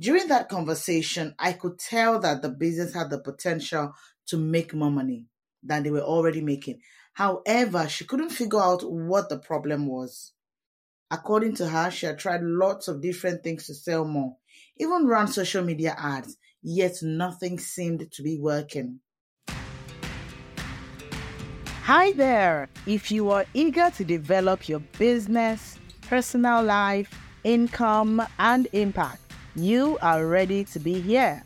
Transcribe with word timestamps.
During 0.00 0.28
that 0.28 0.48
conversation, 0.48 1.34
I 1.40 1.54
could 1.54 1.76
tell 1.76 2.20
that 2.20 2.40
the 2.40 2.50
business 2.50 2.94
had 2.94 3.10
the 3.10 3.18
potential 3.18 3.94
to 4.28 4.36
make 4.36 4.72
more 4.72 4.92
money 4.92 5.26
than 5.60 5.82
they 5.82 5.90
were 5.90 6.02
already 6.02 6.40
making. 6.40 6.78
However, 7.14 7.88
she 7.88 8.04
couldn't 8.04 8.30
figure 8.30 8.60
out 8.60 8.88
what 8.88 9.28
the 9.28 9.40
problem 9.40 9.88
was. 9.88 10.34
According 11.10 11.56
to 11.56 11.68
her, 11.68 11.90
she 11.90 12.06
had 12.06 12.20
tried 12.20 12.42
lots 12.44 12.86
of 12.86 13.02
different 13.02 13.42
things 13.42 13.66
to 13.66 13.74
sell 13.74 14.04
more, 14.04 14.36
even 14.76 15.08
ran 15.08 15.26
social 15.26 15.64
media 15.64 15.96
ads, 15.98 16.36
yet 16.62 17.02
nothing 17.02 17.58
seemed 17.58 18.08
to 18.12 18.22
be 18.22 18.38
working. 18.38 19.00
Hi 21.82 22.12
there! 22.12 22.68
If 22.86 23.10
you 23.10 23.30
are 23.30 23.46
eager 23.52 23.90
to 23.96 24.04
develop 24.04 24.68
your 24.68 24.80
business, 24.96 25.76
personal 26.02 26.62
life, 26.62 27.12
income, 27.42 28.22
and 28.38 28.68
impact, 28.72 29.27
you 29.64 29.98
are 30.02 30.26
ready 30.26 30.64
to 30.64 30.78
be 30.78 31.00
here. 31.00 31.44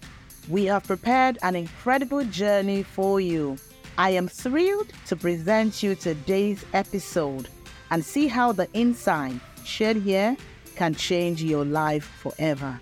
We 0.49 0.67
have 0.67 0.85
prepared 0.85 1.39
an 1.43 1.57
incredible 1.57 2.25
journey 2.25 2.83
for 2.83 3.21
you. 3.21 3.57
I 3.97 4.11
am 4.11 4.29
thrilled 4.29 4.93
to 5.07 5.17
present 5.17 5.83
you 5.83 5.95
today's 5.95 6.65
episode 6.73 7.49
and 7.91 8.05
see 8.05 8.29
how 8.29 8.53
the 8.53 8.71
insight 8.73 9.35
shared 9.65 9.97
here 9.97 10.37
can 10.77 10.95
change 10.95 11.43
your 11.43 11.65
life 11.65 12.05
forever. 12.05 12.81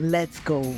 Let's 0.00 0.40
go. 0.40 0.74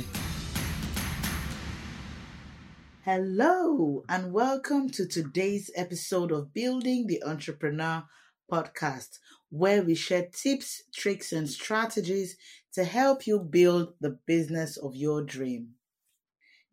Hello, 3.03 4.03
and 4.09 4.33
welcome 4.33 4.89
to 4.89 5.07
today's 5.07 5.69
episode 5.75 6.31
of 6.31 6.53
Building 6.53 7.05
the 7.07 7.23
Entrepreneur 7.23 8.03
podcast, 8.51 9.19
where 9.49 9.83
we 9.83 9.95
share 9.95 10.27
tips, 10.31 10.83
tricks, 10.93 11.31
and 11.31 11.49
strategies 11.49 12.35
to 12.75 12.83
help 12.83 13.25
you 13.25 13.39
build 13.39 13.93
the 14.01 14.09
business 14.25 14.75
of 14.75 14.95
your 14.95 15.23
dream. 15.23 15.69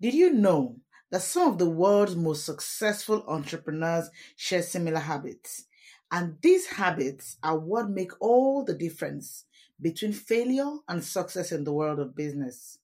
Did 0.01 0.15
you 0.15 0.33
know 0.33 0.77
that 1.13 1.23
some 1.23 1.49
of 1.49 1.59
the 1.59 1.71
world's 1.71 2.17
most 2.17 2.45
successful 2.45 3.25
entrepreneurs 3.29 4.11
share 4.35 4.63
similar 4.63 4.99
habits? 4.99 5.67
And 6.11 6.39
these 6.43 6.67
habits 6.67 7.37
are 7.45 7.57
what 7.57 7.89
make 7.89 8.11
all 8.21 8.65
the 8.65 8.75
difference 8.75 9.45
between 9.81 10.13
failure 10.13 10.79
and 10.89 11.05
success 11.05 11.53
in 11.53 11.63
the 11.63 11.73
world 11.73 12.01
of 12.01 12.17
business. 12.17 12.79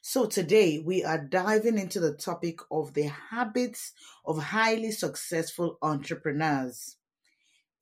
So 0.00 0.24
today 0.24 0.78
we 0.78 1.04
are 1.04 1.18
diving 1.18 1.76
into 1.76 2.00
the 2.00 2.14
topic 2.14 2.60
of 2.70 2.94
the 2.94 3.10
habits 3.30 3.92
of 4.24 4.42
highly 4.42 4.90
successful 4.90 5.76
entrepreneurs. 5.82 6.96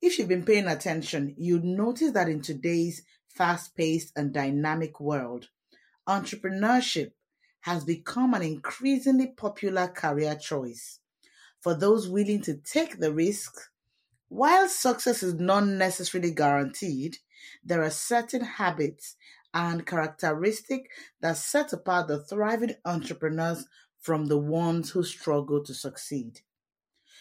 If 0.01 0.19
you've 0.19 0.27
been 0.27 0.43
paying 0.43 0.67
attention, 0.67 1.35
you 1.37 1.61
notice 1.61 2.11
that 2.11 2.27
in 2.27 2.41
today's 2.41 3.03
fast 3.33 3.75
paced 3.75 4.13
and 4.15 4.33
dynamic 4.33 4.99
world, 4.99 5.49
entrepreneurship 6.07 7.13
has 7.61 7.83
become 7.85 8.33
an 8.33 8.41
increasingly 8.41 9.27
popular 9.27 9.87
career 9.87 10.35
choice 10.35 10.99
for 11.61 11.73
those 11.75 12.09
willing 12.09 12.41
to 12.41 12.55
take 12.57 12.99
the 12.99 13.13
risk. 13.13 13.71
While 14.29 14.67
success 14.69 15.23
is 15.23 15.35
not 15.35 15.65
necessarily 15.65 16.31
guaranteed, 16.31 17.19
there 17.63 17.83
are 17.83 17.89
certain 17.89 18.41
habits 18.41 19.15
and 19.53 19.85
characteristics 19.87 20.89
that 21.21 21.37
set 21.37 21.73
apart 21.73 22.07
the 22.09 22.23
thriving 22.23 22.75
entrepreneurs 22.85 23.65
from 23.99 24.25
the 24.25 24.37
ones 24.37 24.91
who 24.91 25.03
struggle 25.03 25.63
to 25.63 25.73
succeed. 25.73 26.41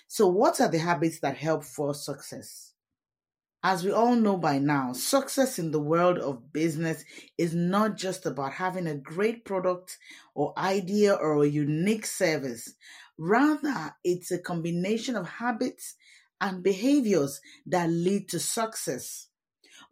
So, 0.07 0.29
what 0.29 0.61
are 0.61 0.69
the 0.69 0.79
habits 0.79 1.21
that 1.21 1.39
help 1.39 1.65
for 1.65 1.95
success? 1.95 2.72
As 3.65 3.85
we 3.85 3.93
all 3.93 4.17
know 4.17 4.37
by 4.37 4.59
now, 4.59 4.93
success 4.93 5.57
in 5.57 5.71
the 5.71 5.81
world 5.81 6.19
of 6.19 6.53
business 6.53 7.05
is 7.39 7.55
not 7.55 7.97
just 7.97 8.27
about 8.27 8.55
having 8.55 8.89
a 8.89 8.97
great 8.97 9.45
product 9.45 9.99
or 10.35 10.53
idea 10.59 11.15
or 11.15 11.45
a 11.45 11.49
unique 11.49 12.05
service. 12.05 12.75
Rather, 13.17 13.95
it's 14.03 14.33
a 14.33 14.39
combination 14.39 15.15
of 15.15 15.29
habits 15.29 15.95
and 16.41 16.65
behaviors 16.65 17.41
that 17.67 17.89
lead 17.89 18.29
to 18.31 18.41
success. 18.41 19.29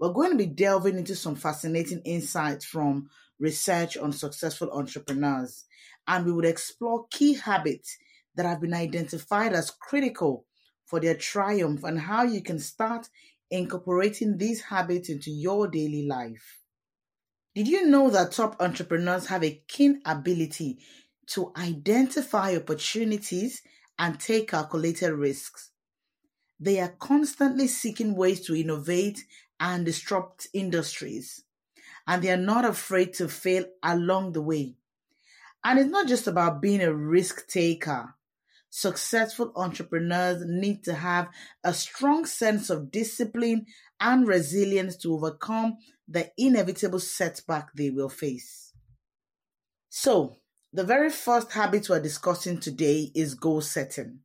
We're 0.01 0.13
going 0.13 0.33
to 0.33 0.37
be 0.37 0.47
delving 0.47 0.99
into 0.99 1.15
some 1.15 1.37
fascinating 1.37 2.03
insights 2.05 2.65
from 2.65 3.09
research 3.39 3.97
on 3.97 4.13
successful 4.13 4.71
entrepreneurs, 4.73 5.65
and 6.09 6.27
we 6.27 6.33
would 6.33 6.45
explore 6.45 7.07
key 7.13 7.35
habits 7.35 7.97
that 8.35 8.47
have 8.47 8.61
been 8.61 8.75
identified 8.75 9.53
as 9.53 9.71
critical 9.71 10.45
for 10.87 10.99
their 10.99 11.15
triumph 11.15 11.85
and 11.85 12.01
how 12.01 12.25
you 12.25 12.43
can 12.43 12.59
start 12.59 13.09
incorporating 13.51 14.39
these 14.39 14.63
habits 14.63 15.09
into 15.09 15.31
your 15.31 15.69
daily 15.69 16.07
life. 16.07 16.61
Did 17.55 17.67
you 17.67 17.87
know 17.87 18.11
that 18.11 18.33
top 18.33 18.57
entrepreneurs 18.61 19.27
have 19.27 19.43
a 19.43 19.63
keen 19.67 20.01
ability 20.05 20.79
to 21.29 21.53
identify 21.57 22.57
opportunities 22.57 23.63
and 23.99 24.21
take 24.21 24.49
calculated 24.49 25.13
risks? 25.13 25.71
They 26.61 26.79
are 26.79 26.95
constantly 26.99 27.67
seeking 27.67 28.15
ways 28.15 28.41
to 28.47 28.55
innovate 28.55 29.25
and 29.59 29.85
disrupt 29.85 30.47
industries. 30.53 31.43
And 32.07 32.23
they 32.23 32.31
are 32.31 32.37
not 32.37 32.65
afraid 32.65 33.15
to 33.15 33.29
fail 33.29 33.65
along 33.83 34.33
the 34.33 34.43
way. 34.43 34.77
And 35.65 35.79
it's 35.79 35.91
not 35.91 36.09
just 36.09 36.27
about 36.27 36.63
being 36.63 36.83
a 36.83 36.95
risk 36.95 37.49
taker. 37.49 38.15
Successful 38.71 39.53
entrepreneurs 39.57 40.45
need 40.47 40.85
to 40.85 40.95
have 40.95 41.29
a 41.65 41.75
strong 41.75 42.25
sense 42.25 42.71
of 42.71 42.93
discipline 42.93 43.67
and 43.99 44.29
resilience 44.29 44.97
to 44.97 45.13
overcome 45.13 45.77
the 46.07 46.31
inevitable 46.39 47.01
setback 47.01 47.73
they 47.75 47.91
will 47.91 48.09
face. 48.09 48.73
So, 49.89 50.37
the 50.73 50.85
very 50.85 51.11
first 51.11 51.51
habit 51.51 51.89
we're 51.89 52.01
discussing 52.01 52.59
today 52.59 53.11
is 53.13 53.35
goal 53.35 53.61
setting. 53.61 54.21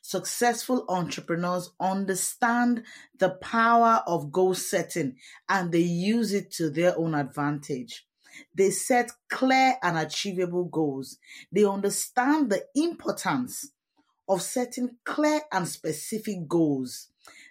Successful 0.00 0.84
entrepreneurs 0.88 1.70
understand 1.80 2.84
the 3.18 3.30
power 3.30 4.04
of 4.06 4.30
goal 4.30 4.54
setting 4.54 5.16
and 5.48 5.72
they 5.72 5.80
use 5.80 6.32
it 6.32 6.52
to 6.52 6.70
their 6.70 6.96
own 6.96 7.16
advantage. 7.16 8.06
They 8.54 8.70
set 8.70 9.10
clear 9.28 9.76
and 9.82 9.98
achievable 9.98 10.64
goals. 10.64 11.18
They 11.50 11.64
understand 11.64 12.50
the 12.50 12.64
importance 12.74 13.72
of 14.28 14.42
setting 14.42 14.96
clear 15.04 15.42
and 15.52 15.68
specific 15.68 16.48
goals. 16.48 17.08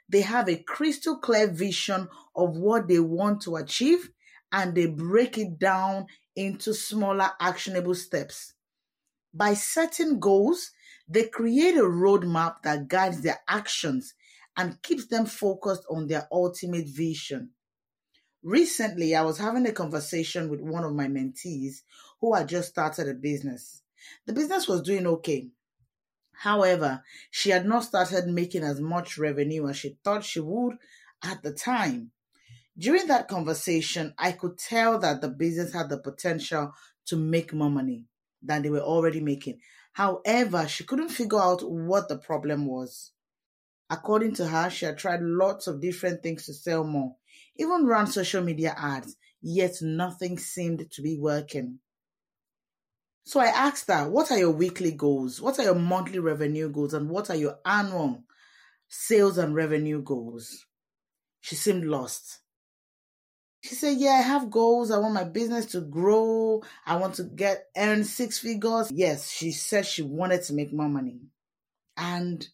They 0.10 0.22
have 0.22 0.50
a 0.50 0.58
crystal 0.58 1.18
clear 1.18 1.48
vision 1.48 2.10
of 2.36 2.58
what 2.58 2.88
they 2.88 3.00
want 3.00 3.42
to 3.44 3.56
achieve 3.56 4.12
and 4.52 4.76
they 4.76 4.88
break 4.88 5.38
it 5.38 5.58
down 5.58 6.08
into 6.36 6.74
smaller 6.74 7.32
actionable 7.40 7.96
steps. 7.96 8.54
By 9.34 9.54
setting 9.54 10.20
goals, 10.20 10.72
they 11.08 11.28
create 11.28 11.78
a 11.78 11.84
roadmap 11.84 12.64
that 12.64 12.88
guides 12.88 13.22
their 13.22 13.40
actions 13.48 14.14
and 14.58 14.82
keeps 14.82 15.08
them 15.08 15.26
focused 15.26 15.84
on 15.90 16.08
their 16.08 16.28
ultimate 16.32 16.88
vision. 16.88 17.52
Recently, 18.44 19.16
I 19.16 19.22
was 19.22 19.38
having 19.38 19.68
a 19.68 19.72
conversation 19.72 20.50
with 20.50 20.62
one 20.62 20.84
of 20.84 20.94
my 20.94 21.08
mentees 21.08 21.82
who 22.20 22.34
had 22.34 22.50
just 22.50 22.70
started 22.70 23.08
a 23.08 23.14
business. 23.14 23.84
The 24.26 24.34
business 24.34 24.68
was 24.68 24.82
doing 24.82 25.06
okay. 25.06 25.50
However, 26.34 27.04
she 27.30 27.52
had 27.52 27.68
not 27.68 27.84
started 27.84 28.28
making 28.28 28.64
as 28.64 28.82
much 28.82 29.20
revenue 29.20 29.68
as 29.68 29.78
she 29.78 29.98
thought 30.04 30.26
she 30.26 30.40
would 30.40 30.78
at 31.24 31.44
the 31.44 31.54
time. 31.54 32.12
During 32.76 33.06
that 33.08 33.28
conversation, 33.28 34.16
I 34.18 34.32
could 34.32 34.58
tell 34.58 34.98
that 35.00 35.22
the 35.22 35.30
business 35.30 35.74
had 35.74 35.90
the 35.90 36.00
potential 36.00 36.74
to 37.06 37.16
make 37.16 37.54
more 37.54 37.70
money 37.70 38.06
than 38.42 38.64
they 38.64 38.72
were 38.72 38.80
already 38.80 39.20
making. 39.20 39.60
However, 39.94 40.68
she 40.68 40.84
couldn't 40.84 41.10
figure 41.10 41.40
out 41.40 41.70
what 41.70 42.10
the 42.10 42.18
problem 42.18 42.66
was. 42.66 43.12
According 43.90 44.34
to 44.36 44.48
her, 44.48 44.70
she 44.72 44.86
had 44.86 44.98
tried 44.98 45.22
lots 45.22 45.68
of 45.68 45.82
different 45.82 46.24
things 46.24 46.46
to 46.46 46.54
sell 46.54 46.84
more, 46.84 47.18
even 47.62 47.86
ran 47.88 48.08
social 48.08 48.44
media 48.44 48.76
ads, 48.78 49.16
yet 49.42 49.76
nothing 49.82 50.40
seemed 50.40 50.92
to 50.92 51.02
be 51.04 51.18
working. 51.20 51.80
So 53.26 53.40
I 53.40 53.48
asked 53.48 53.90
her, 53.90 54.10
What 54.10 54.32
are 54.32 54.40
your 54.40 54.52
weekly 54.52 54.92
goals? 54.92 55.42
What 55.42 55.60
are 55.60 55.64
your 55.64 55.76
monthly 55.76 56.20
revenue 56.20 56.70
goals? 56.70 56.94
And 56.94 57.10
what 57.10 57.30
are 57.30 57.36
your 57.36 57.60
annual 57.66 58.24
sales 58.90 59.38
and 59.38 59.56
revenue 59.56 60.02
goals? 60.04 60.66
She 61.42 61.56
seemed 61.56 61.86
lost. 61.86 62.40
She 63.64 63.76
said, 63.76 63.98
Yeah, 63.98 64.12
I 64.12 64.22
have 64.22 64.52
goals. 64.52 64.92
I 64.92 65.00
want 65.00 65.14
my 65.14 65.24
business 65.26 65.68
to 65.68 65.82
grow. 65.82 66.64
I 66.86 66.98
want 66.98 67.16
to 67.16 67.24
get 67.24 67.66
earn 67.78 68.04
six 68.04 68.40
figures. 68.40 68.90
Yes, 68.92 69.32
she 69.32 69.52
said 69.52 69.86
she 69.86 70.02
wanted 70.04 70.44
to 70.44 70.54
make 70.54 70.74
more 70.74 70.90
money. 70.90 71.20
And 71.98 72.48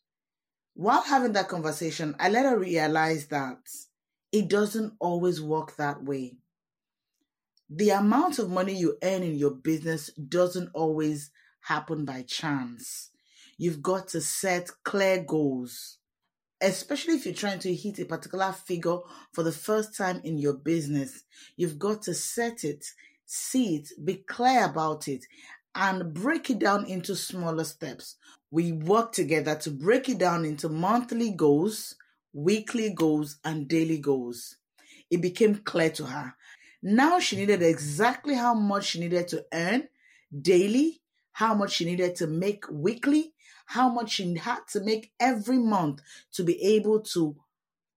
while 0.76 1.02
having 1.04 1.34
that 1.34 1.50
conversation, 1.50 2.16
I 2.20 2.30
let 2.30 2.46
her 2.46 2.60
realize 2.60 3.28
that 3.28 3.60
it 4.32 4.48
doesn't 4.48 4.94
always 5.00 5.42
work 5.42 5.76
that 5.76 6.04
way. 6.04 6.38
The 7.70 7.90
amount 7.90 8.40
of 8.40 8.50
money 8.50 8.74
you 8.74 8.98
earn 9.04 9.24
in 9.24 9.36
your 9.36 9.52
business 9.52 10.10
doesn't 10.12 10.70
always 10.74 11.32
happen 11.62 12.06
by 12.06 12.22
chance. 12.24 13.10
You've 13.58 13.82
got 13.82 14.08
to 14.10 14.22
set 14.22 14.70
clear 14.84 15.24
goals 15.24 15.98
especially 16.62 17.14
if 17.14 17.26
you're 17.26 17.36
trying 17.36 17.60
to 17.60 17.74
hit 17.74 18.00
a 18.00 18.06
particular 18.06 18.52
figure 18.52 18.98
for 19.32 19.44
the 19.44 19.52
first 19.52 19.96
time 19.96 20.22
in 20.24 20.38
your 20.38 20.54
business, 20.54 21.24
you've 21.56 21.78
got 21.78 22.02
to 22.04 22.14
set 22.14 22.64
it, 22.64 22.86
see 23.26 23.76
it, 23.78 23.90
be 24.04 24.16
clear 24.16 24.66
about 24.66 25.08
it, 25.08 25.26
and 25.76 26.14
break 26.14 26.50
it 26.50 26.60
down 26.60 26.86
into 26.86 27.16
smaller 27.16 27.64
steps. 27.64 28.16
We 28.50 28.72
work 28.72 29.12
together 29.12 29.56
to 29.56 29.72
break 29.72 30.10
it 30.10 30.18
down 30.18 30.46
into 30.46 30.70
monthly 30.70 31.32
goals, 31.32 31.96
weekly 32.34 32.92
goals, 32.92 33.38
and 33.44 33.68
daily 33.68 33.98
goals. 33.98 34.58
It 35.10 35.22
became 35.22 35.56
clear 35.56 35.90
to 35.92 36.06
her. 36.06 36.36
Now 36.82 37.20
she 37.20 37.36
needed 37.36 37.62
exactly 37.62 38.36
how 38.36 38.54
much 38.54 38.86
she 38.86 39.00
needed 39.00 39.28
to 39.30 39.46
earn 39.54 39.88
daily, 40.42 41.02
how 41.32 41.54
much 41.54 41.74
she 41.74 41.86
needed 41.86 42.16
to 42.18 42.28
make 42.28 42.66
weekly, 42.70 43.34
how 43.66 43.90
much 43.90 44.12
she 44.12 44.36
had 44.36 44.60
to 44.72 44.82
make 44.82 45.12
every 45.20 45.58
month 45.58 46.02
to 46.34 46.44
be 46.44 46.62
able 46.62 47.02
to 47.02 47.36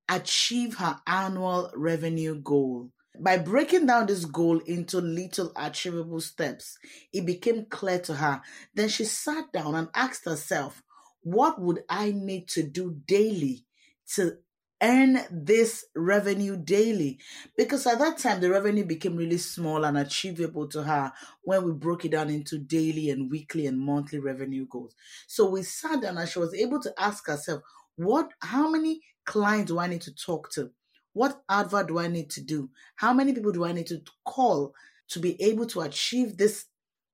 achieve 0.09 0.77
her 0.77 1.01
annual 1.07 1.71
revenue 1.75 2.41
goal. 2.41 2.91
By 3.19 3.39
breaking 3.39 3.87
down 3.87 4.07
this 4.07 4.25
goal 4.25 4.61
into 4.61 5.01
little 5.01 5.53
achievable 5.57 6.21
steps, 6.21 6.79
it 7.13 7.27
became 7.27 7.67
clear 7.67 7.99
to 8.01 8.15
her. 8.15 8.41
Then 8.75 8.89
she 8.89 9.05
sat 9.05 9.53
down 9.53 9.75
and 9.75 9.89
asked 9.95 10.25
herself, 10.25 10.83
What 11.23 11.61
would 11.61 11.85
I 11.89 12.13
need 12.13 12.49
to 12.51 12.63
do 12.63 12.97
daily 13.07 13.67
to 14.15 14.39
earn 14.83 15.19
this 15.31 15.85
revenue 15.95 16.57
daily. 16.57 17.19
Because 17.57 17.87
at 17.87 17.99
that 17.99 18.19
time 18.19 18.41
the 18.41 18.51
revenue 18.51 18.85
became 18.85 19.17
really 19.17 19.39
small 19.39 19.85
and 19.85 19.99
achievable 19.99 20.69
to 20.69 20.83
her 20.83 21.13
when 21.43 21.65
we 21.65 21.73
broke 21.73 22.05
it 22.05 22.13
down 22.13 22.31
into 22.31 22.59
daily 22.59 23.11
and 23.11 23.31
weekly 23.31 23.67
and 23.67 23.79
monthly 23.79 24.19
revenue 24.19 24.67
goals. 24.67 24.95
So 25.27 25.51
we 25.51 25.63
sat 25.63 26.03
down 26.03 26.19
and 26.19 26.29
she 26.29 26.39
was 26.39 26.55
able 26.55 26.81
to 26.81 26.95
ask 26.99 27.27
herself 27.27 27.63
what 27.97 28.31
how 28.41 28.71
many 28.71 29.01
clients 29.27 29.71
do 29.71 29.79
i 29.79 29.87
need 29.87 30.01
to 30.03 30.15
talk 30.15 30.51
to? 30.53 30.71
What 31.13 31.43
advert 31.49 31.89
do 31.89 31.99
i 31.99 32.09
need 32.09 32.31
to 32.31 32.41
do? 32.41 32.71
How 32.97 33.13
many 33.13 33.33
people 33.33 33.53
do 33.53 33.65
i 33.65 33.73
need 33.73 33.89
to 33.89 34.03
call 34.25 34.75
to 35.09 35.19
be 35.19 35.41
able 35.43 35.67
to 35.67 35.83
achieve 35.83 36.37
this 36.37 36.67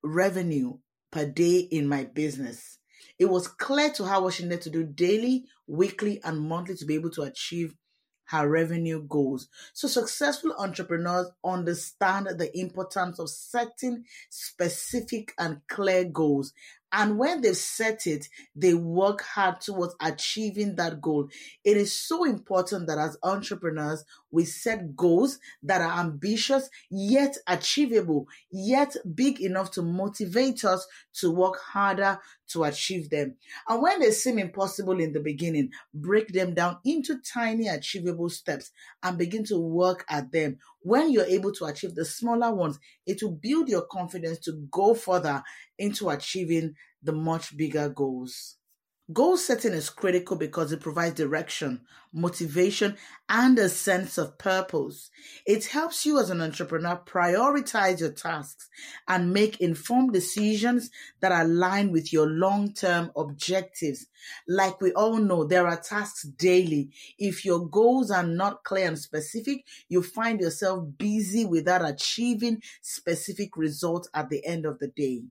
revenue 0.05 0.79
per 1.11 1.27
day 1.27 1.59
in 1.59 1.89
my 1.89 2.05
business 2.05 2.79
it 3.19 3.27
was 3.27 3.49
clear 3.49 3.91
to 3.93 4.05
her 4.05 4.21
what 4.21 4.35
she 4.35 4.43
needed 4.45 4.63
to 4.63 4.71
do 4.71 4.85
daily, 4.85 5.45
weekly, 5.67 6.21
and 6.23 6.41
monthly 6.41 6.77
to 6.77 6.85
be 6.85 6.95
able 6.95 7.11
to 7.11 7.23
achieve 7.23 7.75
her 8.27 8.49
revenue 8.49 9.03
goals. 9.03 9.49
So 9.73 9.89
successful 9.89 10.53
entrepreneurs 10.59 11.31
understand 11.45 12.27
the 12.27 12.51
importance 12.59 13.19
of 13.19 13.31
setting 13.31 14.05
specific 14.31 15.33
and 15.39 15.61
clear 15.69 16.05
goals 16.05 16.53
and 16.93 17.19
when 17.19 17.41
they 17.41 17.53
set 17.53 18.07
it, 18.07 18.29
they 18.55 18.75
work 18.75 19.23
hard 19.23 19.61
towards 19.61 19.95
achieving 20.01 20.77
that 20.77 21.01
goal. 21.01 21.29
It 21.65 21.77
is 21.77 21.93
so 21.93 22.25
important 22.25 22.87
that 22.87 22.99
as 22.99 23.19
entrepreneurs, 23.23 24.05
we 24.31 24.45
set 24.45 24.95
goals 24.95 25.39
that 25.63 25.81
are 25.81 26.01
ambitious, 26.01 26.71
yet 26.91 27.37
achievable, 27.47 28.29
yet 28.51 28.97
big 29.15 29.41
enough 29.41 29.73
to 29.73 29.83
motivate 29.83 30.65
us 30.65 30.87
to 31.15 31.31
work 31.31 31.59
harder 31.61 32.19
to 32.49 32.65
achieve 32.65 33.11
them. 33.11 33.35
And 33.69 33.83
when 33.83 34.01
they 34.01 34.11
seem 34.13 34.39
impossible 34.39 35.01
in 35.01 35.13
the 35.13 35.21
beginning, 35.21 35.71
break 35.93 36.29
them 36.29 36.55
down 36.55 36.79
into 36.85 37.19
tiny 37.19 37.69
achievable 37.69 38.29
steps 38.29 38.71
and 39.03 39.19
begin 39.19 39.45
to 39.45 39.59
work 39.59 40.05
at 40.09 40.31
them. 40.31 40.59
When 40.87 41.11
you're 41.11 41.25
able 41.25 41.53
to 41.55 41.65
achieve 41.65 41.97
the 41.97 42.05
smaller 42.05 42.55
ones, 42.55 42.79
it 43.05 43.21
will 43.21 43.33
build 43.33 43.69
your 43.69 43.87
confidence 43.91 44.39
to 44.45 44.53
go 44.71 44.95
further 44.95 45.43
into 45.77 46.11
achieving 46.11 46.77
the 47.03 47.11
much 47.11 47.57
bigger 47.57 47.89
goals. 47.89 48.59
Goal 49.13 49.37
setting 49.37 49.73
is 49.73 49.89
critical 49.89 50.37
because 50.37 50.73
it 50.73 50.81
provides 50.81 51.15
direction, 51.15 51.83
motivation, 52.13 52.97
and 53.29 53.57
a 53.57 53.69
sense 53.69 54.19
of 54.19 54.37
purpose. 54.37 55.11
It 55.47 55.67
helps 55.67 56.05
you 56.05 56.19
as 56.19 56.29
an 56.29 56.41
entrepreneur 56.41 57.01
prioritize 57.07 58.01
your 58.01 58.11
tasks 58.11 58.69
and 59.07 59.33
make 59.33 59.61
informed 59.61 60.13
decisions 60.13 60.91
that 61.21 61.31
align 61.31 61.93
with 61.93 62.13
your 62.13 62.27
long 62.27 62.73
term 62.73 63.13
objectives. 63.15 64.07
Like 64.49 64.81
we 64.81 64.93
all 64.93 65.19
know, 65.19 65.45
there 65.45 65.69
are 65.69 65.81
tasks 65.81 66.25
daily. 66.25 66.91
If 67.17 67.45
your 67.45 67.65
goals 67.65 68.11
are 68.11 68.27
not 68.27 68.65
clear 68.65 68.89
and 68.89 68.99
specific, 68.99 69.65
you 69.89 70.03
find 70.03 70.41
yourself 70.41 70.85
busy 70.99 71.45
without 71.45 71.89
achieving 71.89 72.61
specific 72.83 73.57
results 73.57 74.09
at 74.13 74.31
the 74.31 74.45
end 74.45 74.67
of 74.67 74.81
the 74.81 74.89
day. 74.89 75.23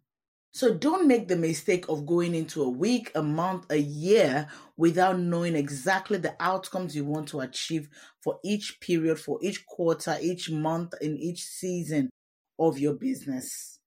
So 0.56 0.74
don't 0.74 1.06
make 1.06 1.28
the 1.28 1.36
mistake 1.36 1.84
of 1.90 2.06
going 2.06 2.34
into 2.34 2.64
a 2.64 2.70
week, 2.70 3.12
a 3.14 3.22
month, 3.22 3.66
a 3.70 3.78
year 3.78 4.48
without 4.78 5.20
knowing 5.20 5.54
exactly 5.54 6.18
the 6.18 6.34
outcomes 6.40 6.96
you 6.96 7.04
want 7.04 7.28
to 7.28 7.42
achieve 7.42 7.90
for 8.24 8.40
each 8.42 8.80
period, 8.80 9.20
for 9.20 9.38
each 9.42 9.66
quarter, 9.66 10.18
each 10.22 10.50
month, 10.50 10.94
in 11.02 11.18
each 11.18 11.44
season 11.44 12.10
of 12.58 12.80
your 12.80 12.94
business. 12.94 13.80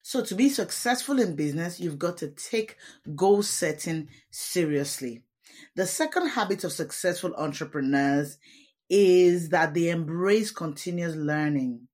So 0.00 0.24
to 0.24 0.34
be 0.34 0.48
successful 0.48 1.20
in 1.20 1.36
business, 1.36 1.78
you've 1.78 1.98
got 1.98 2.16
to 2.16 2.28
take 2.28 2.78
goal 3.14 3.42
setting 3.42 4.08
seriously. 4.30 5.22
The 5.76 5.84
second 5.84 6.28
habit 6.28 6.64
of 6.64 6.72
successful 6.72 7.34
entrepreneurs 7.36 8.38
is 8.88 9.50
that 9.50 9.74
they 9.74 9.90
embrace 9.90 10.50
continuous 10.50 11.14
learning. 11.14 11.88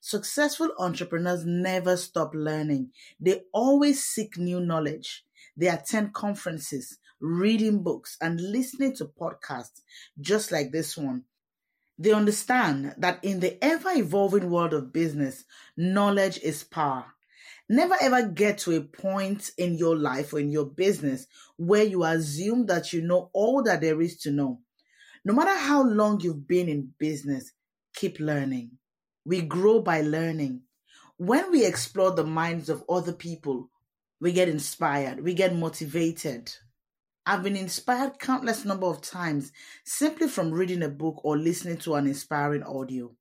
Successful 0.00 0.70
entrepreneurs 0.78 1.44
never 1.44 1.96
stop 1.96 2.32
learning. 2.34 2.90
They 3.20 3.42
always 3.52 4.04
seek 4.04 4.38
new 4.38 4.60
knowledge. 4.60 5.24
They 5.56 5.68
attend 5.68 6.12
conferences, 6.12 6.98
reading 7.20 7.82
books, 7.82 8.16
and 8.20 8.40
listening 8.40 8.94
to 8.96 9.06
podcasts 9.06 9.80
just 10.20 10.52
like 10.52 10.72
this 10.72 10.96
one. 10.96 11.24
They 11.98 12.12
understand 12.12 12.94
that 12.98 13.24
in 13.24 13.40
the 13.40 13.62
ever 13.64 13.90
evolving 13.94 14.50
world 14.50 14.74
of 14.74 14.92
business, 14.92 15.44
knowledge 15.76 16.38
is 16.40 16.62
power. 16.62 17.06
Never 17.68 17.96
ever 18.00 18.22
get 18.22 18.58
to 18.58 18.76
a 18.76 18.82
point 18.82 19.50
in 19.58 19.74
your 19.74 19.96
life 19.96 20.32
or 20.32 20.38
in 20.38 20.52
your 20.52 20.66
business 20.66 21.26
where 21.56 21.82
you 21.82 22.04
assume 22.04 22.66
that 22.66 22.92
you 22.92 23.02
know 23.02 23.30
all 23.32 23.62
that 23.64 23.80
there 23.80 24.00
is 24.00 24.18
to 24.18 24.30
know. 24.30 24.60
No 25.24 25.32
matter 25.32 25.56
how 25.58 25.82
long 25.82 26.20
you've 26.20 26.46
been 26.46 26.68
in 26.68 26.92
business, 26.98 27.52
keep 27.94 28.20
learning. 28.20 28.72
We 29.26 29.40
grow 29.40 29.80
by 29.80 30.02
learning. 30.02 30.62
When 31.16 31.50
we 31.50 31.66
explore 31.66 32.12
the 32.12 32.22
minds 32.22 32.68
of 32.68 32.84
other 32.88 33.12
people, 33.12 33.72
we 34.20 34.30
get 34.30 34.48
inspired, 34.48 35.18
we 35.24 35.34
get 35.34 35.52
motivated. 35.52 36.52
I've 37.26 37.42
been 37.42 37.56
inspired 37.56 38.20
countless 38.20 38.64
number 38.64 38.86
of 38.86 39.00
times 39.00 39.50
simply 39.84 40.28
from 40.28 40.52
reading 40.52 40.84
a 40.84 40.88
book 40.88 41.22
or 41.24 41.36
listening 41.36 41.78
to 41.78 41.96
an 41.96 42.06
inspiring 42.06 42.62
audio. 42.62 43.16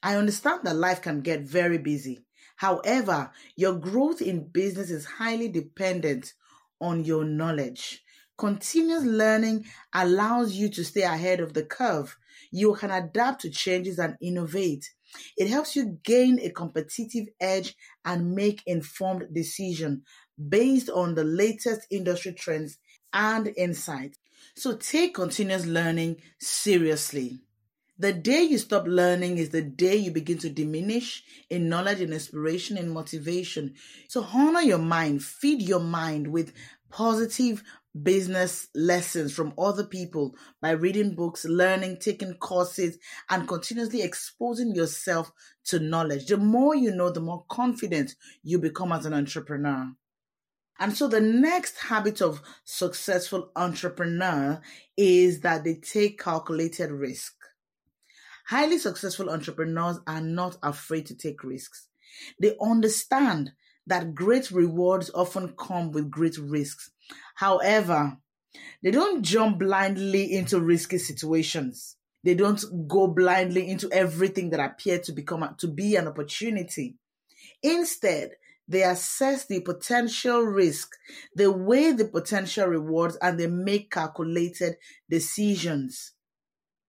I 0.00 0.14
understand 0.14 0.60
that 0.62 0.76
life 0.76 1.02
can 1.02 1.22
get 1.22 1.40
very 1.40 1.78
busy. 1.78 2.20
However, 2.54 3.32
your 3.56 3.74
growth 3.74 4.22
in 4.22 4.50
business 4.50 4.92
is 4.92 5.06
highly 5.06 5.48
dependent 5.48 6.34
on 6.80 7.04
your 7.04 7.24
knowledge. 7.24 8.04
Continuous 8.36 9.02
learning 9.02 9.64
allows 9.92 10.52
you 10.52 10.68
to 10.68 10.84
stay 10.84 11.02
ahead 11.02 11.40
of 11.40 11.54
the 11.54 11.64
curve. 11.64 12.16
You 12.52 12.74
can 12.76 12.92
adapt 12.92 13.40
to 13.40 13.50
changes 13.50 13.98
and 13.98 14.16
innovate. 14.20 14.92
It 15.36 15.48
helps 15.48 15.76
you 15.76 15.98
gain 16.02 16.38
a 16.40 16.50
competitive 16.50 17.28
edge 17.40 17.74
and 18.04 18.34
make 18.34 18.62
informed 18.66 19.24
decisions 19.32 20.02
based 20.48 20.90
on 20.90 21.14
the 21.14 21.24
latest 21.24 21.86
industry 21.90 22.32
trends 22.32 22.78
and 23.12 23.52
insights. 23.56 24.18
So 24.54 24.76
take 24.76 25.14
continuous 25.14 25.66
learning 25.66 26.22
seriously. 26.38 27.40
The 28.00 28.12
day 28.12 28.42
you 28.42 28.58
stop 28.58 28.86
learning 28.86 29.38
is 29.38 29.48
the 29.50 29.62
day 29.62 29.96
you 29.96 30.12
begin 30.12 30.38
to 30.38 30.50
diminish 30.50 31.24
in 31.50 31.68
knowledge 31.68 32.00
and 32.00 32.12
inspiration 32.12 32.78
and 32.78 32.92
motivation. 32.92 33.74
So 34.06 34.22
honor 34.22 34.60
your 34.60 34.78
mind, 34.78 35.24
feed 35.24 35.62
your 35.62 35.80
mind 35.80 36.28
with 36.28 36.52
positive 36.90 37.64
business 38.02 38.68
lessons 38.74 39.32
from 39.32 39.54
other 39.58 39.84
people 39.84 40.34
by 40.60 40.70
reading 40.70 41.14
books, 41.14 41.44
learning, 41.44 41.98
taking 42.00 42.34
courses, 42.34 42.98
and 43.30 43.48
continuously 43.48 44.02
exposing 44.02 44.74
yourself 44.74 45.32
to 45.64 45.78
knowledge. 45.78 46.26
The 46.26 46.36
more 46.36 46.74
you 46.74 46.94
know, 46.94 47.10
the 47.10 47.20
more 47.20 47.44
confident 47.48 48.14
you 48.42 48.58
become 48.58 48.92
as 48.92 49.06
an 49.06 49.14
entrepreneur. 49.14 49.92
And 50.80 50.96
so 50.96 51.08
the 51.08 51.20
next 51.20 51.76
habit 51.78 52.20
of 52.20 52.40
successful 52.64 53.50
entrepreneur 53.56 54.60
is 54.96 55.40
that 55.40 55.64
they 55.64 55.74
take 55.74 56.22
calculated 56.22 56.90
risk. 56.92 57.34
Highly 58.46 58.78
successful 58.78 59.28
entrepreneurs 59.28 59.98
are 60.06 60.20
not 60.20 60.56
afraid 60.62 61.06
to 61.06 61.16
take 61.16 61.42
risks. 61.42 61.88
They 62.40 62.56
understand 62.62 63.52
that 63.86 64.14
great 64.14 64.50
rewards 64.50 65.10
often 65.14 65.54
come 65.58 65.90
with 65.90 66.10
great 66.10 66.38
risks. 66.38 66.90
However, 67.38 68.18
they 68.82 68.90
don't 68.90 69.22
jump 69.22 69.60
blindly 69.60 70.32
into 70.32 70.60
risky 70.60 70.98
situations. 70.98 71.94
They 72.24 72.34
don't 72.34 72.60
go 72.88 73.06
blindly 73.06 73.70
into 73.70 73.88
everything 73.92 74.50
that 74.50 74.58
appears 74.58 75.06
to 75.06 75.12
become 75.12 75.54
to 75.58 75.68
be 75.68 75.94
an 75.94 76.08
opportunity. 76.08 76.96
Instead, 77.62 78.32
they 78.66 78.82
assess 78.82 79.46
the 79.46 79.60
potential 79.60 80.40
risk, 80.40 80.90
they 81.36 81.46
weigh 81.46 81.92
the 81.92 82.06
potential 82.06 82.66
rewards, 82.66 83.16
and 83.22 83.38
they 83.38 83.46
make 83.46 83.92
calculated 83.92 84.74
decisions. 85.08 86.14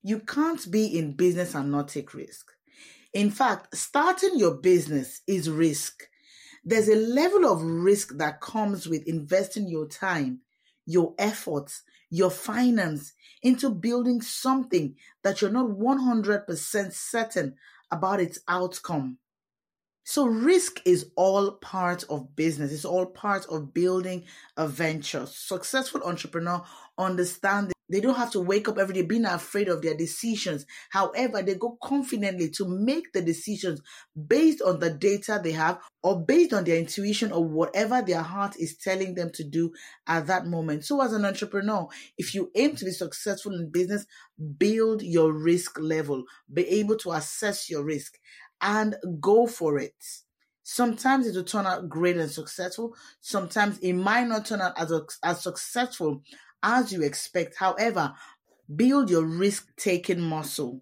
You 0.01 0.20
can't 0.22 0.72
be 0.72 0.98
in 0.98 1.15
business 1.15 1.53
and 1.53 1.72
not 1.72 1.89
take 1.89 2.15
risk. 2.15 2.48
In 3.13 3.29
fact, 3.29 3.77
starting 3.77 4.39
your 4.39 4.56
business 4.56 5.22
is 5.27 5.48
risk. 5.48 6.09
There's 6.69 6.88
a 6.88 6.95
level 6.95 7.47
of 7.47 7.63
risk 7.63 8.17
that 8.17 8.41
comes 8.41 8.88
with 8.88 9.07
investing 9.07 9.67
your 9.67 9.88
time, 9.88 10.41
your 10.85 11.15
efforts, 11.17 11.81
your 12.11 12.29
finance 12.29 13.13
into 13.41 13.71
building 13.71 14.21
something 14.21 14.95
that 15.23 15.41
you're 15.41 15.49
not 15.49 15.71
100% 15.71 16.93
certain 16.93 17.55
about 17.89 18.19
its 18.19 18.38
outcome. 18.47 19.17
So, 20.03 20.27
risk 20.27 20.79
is 20.85 21.09
all 21.15 21.53
part 21.53 22.03
of 22.07 22.35
business, 22.35 22.71
it's 22.71 22.85
all 22.85 23.07
part 23.07 23.47
of 23.47 23.73
building 23.73 24.25
a 24.55 24.67
venture. 24.67 25.25
Successful 25.25 26.03
entrepreneur 26.03 26.63
understand 26.99 27.73
they 27.89 28.01
don't 28.01 28.15
have 28.15 28.31
to 28.31 28.39
wake 28.39 28.67
up 28.67 28.77
every 28.77 28.93
day 28.93 29.01
being 29.01 29.25
afraid 29.25 29.67
of 29.67 29.81
their 29.81 29.96
decisions. 29.96 30.65
However, 30.89 31.41
they 31.41 31.55
go 31.55 31.77
confidently 31.81 32.50
to 32.51 32.67
make 32.67 33.12
the 33.13 33.22
decisions 33.22 33.81
based 34.27 34.62
on 34.62 34.79
the 34.79 34.91
data 34.91 35.39
they 35.43 35.51
have 35.53 35.79
or 36.03 36.24
based 36.24 36.53
on 36.53 36.63
their 36.63 36.77
intuition 36.77 37.31
or 37.31 37.43
whatever 37.43 38.01
their 38.01 38.22
heart 38.22 38.55
is 38.58 38.77
telling 38.77 39.15
them 39.15 39.31
to 39.34 39.43
do 39.43 39.72
at 40.08 40.27
that 40.27 40.46
moment. 40.46 40.86
So, 40.86 41.01
as 41.01 41.13
an 41.13 41.25
entrepreneur, 41.25 41.88
if 42.17 42.36
you 42.36 42.51
aim 42.55 42.75
to 42.75 42.86
be 42.86 42.91
successful 42.91 43.53
in 43.53 43.72
business, 43.72 44.05
build 44.58 45.01
your 45.01 45.34
risk 45.34 45.79
level, 45.79 46.24
be 46.51 46.67
able 46.67 46.98
to 46.98 47.12
assess 47.12 47.69
your 47.69 47.84
risk 47.84 48.17
and 48.62 48.96
go 49.19 49.48
for 49.48 49.79
it. 49.79 49.96
Sometimes 50.63 51.25
it 51.25 51.36
will 51.36 51.43
turn 51.43 51.65
out 51.65 51.89
great 51.89 52.17
and 52.17 52.29
successful. 52.29 52.96
Sometimes 53.22 53.79
it 53.79 53.93
might 53.93 54.27
not 54.27 54.46
turn 54.46 54.62
out 54.62 54.79
as, 54.79 54.93
as 55.24 55.41
successful 55.41 56.22
as 56.63 56.92
you 56.92 57.01
expect. 57.04 57.56
However, 57.58 58.13
build 58.74 59.10
your 59.10 59.25
risk 59.25 59.75
taking 59.75 60.22
muscle 60.22 60.82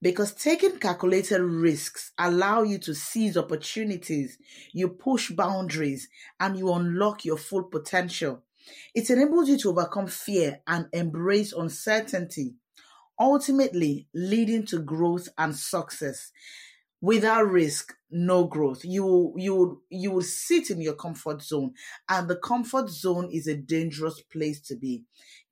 because 0.00 0.32
taking 0.32 0.78
calculated 0.78 1.40
risks 1.42 2.12
allow 2.18 2.62
you 2.62 2.78
to 2.78 2.94
seize 2.94 3.36
opportunities, 3.36 4.38
you 4.72 4.88
push 4.88 5.30
boundaries, 5.30 6.08
and 6.38 6.56
you 6.56 6.72
unlock 6.72 7.24
your 7.24 7.36
full 7.36 7.64
potential. 7.64 8.42
It 8.94 9.10
enables 9.10 9.48
you 9.48 9.58
to 9.58 9.70
overcome 9.70 10.06
fear 10.06 10.60
and 10.66 10.86
embrace 10.92 11.52
uncertainty, 11.52 12.54
ultimately 13.18 14.06
leading 14.14 14.66
to 14.66 14.78
growth 14.78 15.28
and 15.36 15.56
success 15.56 16.30
without 17.00 17.48
risk 17.48 17.94
no 18.10 18.44
growth. 18.44 18.84
You 18.84 19.34
you 19.36 19.82
you 19.90 20.10
will 20.10 20.22
sit 20.22 20.70
in 20.70 20.80
your 20.80 20.94
comfort 20.94 21.42
zone 21.42 21.74
and 22.08 22.28
the 22.28 22.36
comfort 22.36 22.88
zone 22.88 23.28
is 23.32 23.46
a 23.46 23.56
dangerous 23.56 24.20
place 24.20 24.60
to 24.62 24.76
be. 24.76 25.04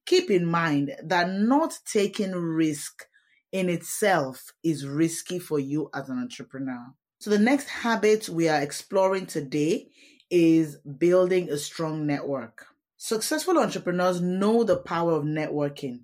Keep 0.06 0.30
in 0.30 0.46
mind 0.46 0.96
that 1.02 1.30
not 1.30 1.78
taking 1.84 2.32
risk 2.32 3.06
in 3.52 3.68
itself 3.68 4.52
is 4.62 4.86
risky 4.86 5.38
for 5.38 5.58
you 5.58 5.90
as 5.94 6.08
an 6.08 6.18
entrepreneur. 6.18 6.94
So 7.18 7.30
the 7.30 7.38
next 7.38 7.68
habit 7.68 8.28
we 8.28 8.48
are 8.48 8.60
exploring 8.60 9.26
today 9.26 9.88
is 10.30 10.76
building 10.98 11.50
a 11.50 11.56
strong 11.56 12.06
network. 12.06 12.66
Successful 12.96 13.58
entrepreneurs 13.58 14.20
know 14.20 14.64
the 14.64 14.76
power 14.76 15.12
of 15.12 15.24
networking. 15.24 16.00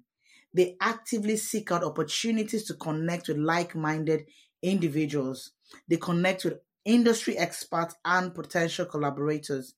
They 0.55 0.77
actively 0.81 1.37
seek 1.37 1.73
out 1.73 1.85
opportunities 1.85 2.65
to 2.65 2.75
connect 2.75 3.29
with 3.29 3.39
like-minded 3.39 4.27
individuals. 4.63 5.53
They 5.89 5.97
connect 5.97 6.45
with 6.45 6.61
industry 6.85 7.37
experts 7.39 7.95
and 8.05 8.35
potential 8.35 8.87
collaborators. 8.87 9.75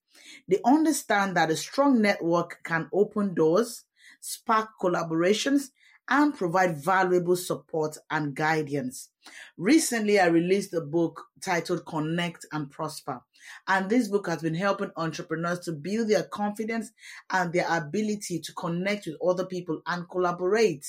They 0.48 0.60
understand 0.64 1.36
that 1.36 1.50
a 1.50 1.56
strong 1.56 2.00
network 2.00 2.60
can 2.64 2.88
open 2.92 3.34
doors, 3.34 3.84
spark 4.20 4.70
collaborations, 4.80 5.70
and 6.08 6.34
provide 6.34 6.76
valuable 6.76 7.36
support 7.36 7.96
and 8.10 8.34
guidance. 8.34 9.10
Recently, 9.56 10.20
I 10.20 10.26
released 10.26 10.74
a 10.74 10.80
book 10.80 11.24
titled 11.40 11.86
Connect 11.86 12.44
and 12.52 12.70
Prosper. 12.70 13.22
And 13.68 13.90
this 13.90 14.08
book 14.08 14.26
has 14.28 14.42
been 14.42 14.54
helping 14.54 14.90
entrepreneurs 14.96 15.60
to 15.60 15.72
build 15.72 16.08
their 16.08 16.24
confidence 16.24 16.90
and 17.30 17.52
their 17.52 17.66
ability 17.68 18.40
to 18.40 18.52
connect 18.54 19.06
with 19.06 19.16
other 19.26 19.46
people 19.46 19.80
and 19.86 20.08
collaborate. 20.08 20.86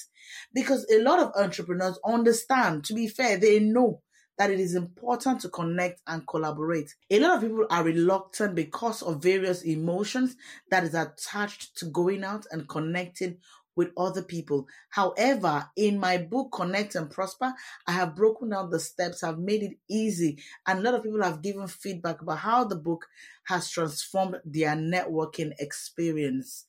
Because 0.53 0.85
a 0.91 1.01
lot 1.01 1.19
of 1.19 1.31
entrepreneurs 1.35 1.99
understand, 2.05 2.83
to 2.85 2.93
be 2.93 3.07
fair, 3.07 3.37
they 3.37 3.59
know 3.59 4.01
that 4.37 4.51
it 4.51 4.59
is 4.59 4.75
important 4.75 5.39
to 5.41 5.49
connect 5.49 6.01
and 6.07 6.27
collaborate. 6.27 6.93
A 7.09 7.19
lot 7.19 7.35
of 7.35 7.41
people 7.41 7.65
are 7.69 7.83
reluctant 7.83 8.55
because 8.55 9.01
of 9.01 9.23
various 9.23 9.61
emotions 9.63 10.35
that 10.69 10.83
is 10.83 10.93
attached 10.93 11.77
to 11.77 11.85
going 11.85 12.23
out 12.23 12.45
and 12.51 12.67
connecting 12.67 13.37
with 13.75 13.91
other 13.97 14.23
people. 14.23 14.67
However, 14.89 15.69
in 15.75 15.99
my 15.99 16.17
book, 16.17 16.51
Connect 16.51 16.95
and 16.95 17.09
Prosper, 17.09 17.53
I 17.87 17.91
have 17.91 18.15
broken 18.15 18.49
down 18.49 18.69
the 18.69 18.79
steps, 18.79 19.23
I've 19.23 19.39
made 19.39 19.63
it 19.63 19.77
easy, 19.89 20.39
and 20.65 20.79
a 20.79 20.81
lot 20.81 20.93
of 20.95 21.03
people 21.03 21.23
have 21.23 21.41
given 21.41 21.67
feedback 21.67 22.21
about 22.21 22.39
how 22.39 22.63
the 22.63 22.75
book 22.75 23.05
has 23.45 23.69
transformed 23.69 24.37
their 24.45 24.75
networking 24.75 25.53
experience. 25.59 26.65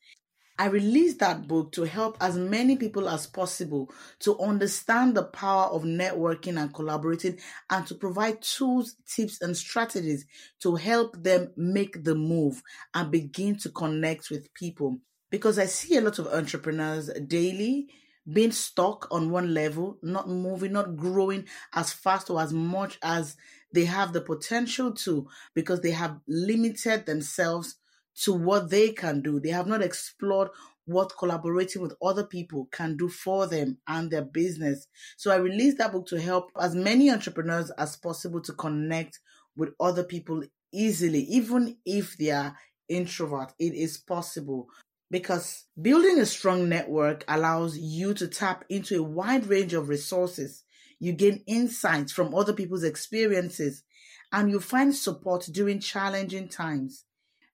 I 0.58 0.68
released 0.68 1.18
that 1.18 1.46
book 1.46 1.72
to 1.72 1.82
help 1.82 2.16
as 2.18 2.38
many 2.38 2.76
people 2.76 3.10
as 3.10 3.26
possible 3.26 3.92
to 4.20 4.38
understand 4.38 5.14
the 5.14 5.24
power 5.24 5.66
of 5.66 5.82
networking 5.82 6.58
and 6.58 6.72
collaborating 6.72 7.38
and 7.68 7.86
to 7.86 7.94
provide 7.94 8.40
tools, 8.40 8.96
tips, 9.06 9.42
and 9.42 9.54
strategies 9.54 10.24
to 10.60 10.76
help 10.76 11.22
them 11.22 11.52
make 11.58 12.04
the 12.04 12.14
move 12.14 12.62
and 12.94 13.10
begin 13.10 13.58
to 13.58 13.68
connect 13.68 14.30
with 14.30 14.52
people 14.54 14.96
because 15.30 15.58
I 15.58 15.66
see 15.66 15.96
a 15.96 16.00
lot 16.00 16.18
of 16.18 16.26
entrepreneurs 16.28 17.10
daily 17.26 17.88
being 18.30 18.52
stuck 18.52 19.06
on 19.10 19.30
one 19.30 19.54
level, 19.54 19.98
not 20.02 20.28
moving, 20.28 20.72
not 20.72 20.96
growing 20.96 21.44
as 21.74 21.92
fast 21.92 22.28
or 22.28 22.40
as 22.40 22.52
much 22.52 22.98
as 23.02 23.36
they 23.72 23.84
have 23.84 24.12
the 24.12 24.20
potential 24.20 24.92
to 24.92 25.28
because 25.54 25.80
they 25.80 25.92
have 25.92 26.18
limited 26.26 27.06
themselves 27.06 27.76
to 28.22 28.32
what 28.32 28.70
they 28.70 28.90
can 28.90 29.20
do. 29.20 29.38
They 29.38 29.50
have 29.50 29.66
not 29.66 29.82
explored 29.82 30.48
what 30.86 31.16
collaborating 31.18 31.82
with 31.82 31.94
other 32.02 32.24
people 32.24 32.68
can 32.72 32.96
do 32.96 33.08
for 33.08 33.46
them 33.46 33.78
and 33.86 34.10
their 34.10 34.22
business. 34.22 34.86
So 35.16 35.30
I 35.30 35.36
released 35.36 35.78
that 35.78 35.92
book 35.92 36.06
to 36.08 36.20
help 36.20 36.50
as 36.60 36.74
many 36.74 37.10
entrepreneurs 37.10 37.70
as 37.72 37.96
possible 37.96 38.40
to 38.42 38.52
connect 38.52 39.20
with 39.56 39.70
other 39.80 40.04
people 40.04 40.42
easily, 40.72 41.20
even 41.22 41.76
if 41.84 42.16
they 42.16 42.30
are 42.30 42.56
introvert. 42.88 43.52
It 43.58 43.74
is 43.74 43.98
possible 43.98 44.68
because 45.10 45.64
building 45.80 46.18
a 46.18 46.26
strong 46.26 46.68
network 46.68 47.24
allows 47.28 47.78
you 47.78 48.14
to 48.14 48.26
tap 48.26 48.64
into 48.68 48.98
a 48.98 49.02
wide 49.02 49.46
range 49.46 49.72
of 49.72 49.88
resources. 49.88 50.64
You 50.98 51.12
gain 51.12 51.42
insights 51.46 52.12
from 52.12 52.34
other 52.34 52.52
people's 52.52 52.82
experiences 52.82 53.84
and 54.32 54.50
you 54.50 54.60
find 54.60 54.94
support 54.94 55.48
during 55.52 55.80
challenging 55.80 56.48
times. 56.48 57.04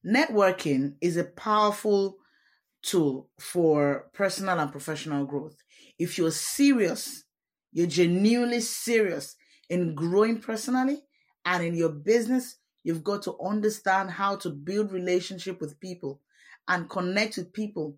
Networking 0.07 0.95
is 1.01 1.17
a 1.17 1.25
powerful 1.25 2.17
tool 2.83 3.29
for 3.39 4.09
personal 4.13 4.59
and 4.59 4.73
professional 4.73 5.25
growth. 5.25 5.57
If 5.99 6.19
you're 6.19 6.31
serious, 6.31 7.25
you're 7.73 7.87
genuinely 7.87 8.61
serious 8.61 9.37
in 9.69 9.95
growing 9.95 10.41
personally 10.41 11.03
and 11.45 11.63
in 11.65 11.75
your 11.75 11.91
business, 11.91 12.57
you've 12.83 13.05
got 13.05 13.23
to 13.23 13.37
understand 13.45 14.11
how 14.11 14.37
to 14.37 14.51
build 14.51 14.93
relationship 14.93 15.61
with 15.61 15.81
people 15.81 16.21
and 16.69 16.89
connect 16.89 17.37
with 17.37 17.53
people 17.53 17.97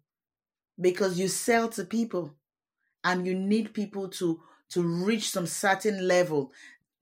because 0.80 1.18
you 1.18 1.28
sell 1.28 1.68
to 1.68 1.84
people 1.84 2.34
and 3.04 3.26
you 3.26 3.34
need 3.34 3.74
people 3.74 4.08
to 4.08 4.40
to 4.70 4.82
reach 4.82 5.30
some 5.30 5.46
certain 5.46 6.08
level. 6.08 6.50